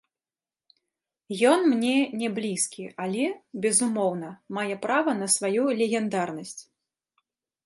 Ён 1.51 1.59
мне 1.73 1.91
не 2.23 2.29
блізкі, 2.39 2.85
але, 3.05 3.25
безумоўна, 3.67 4.29
мае 4.59 4.75
права 4.87 5.11
на 5.23 5.27
сваю 5.37 5.63
легендарнасць. 5.83 6.61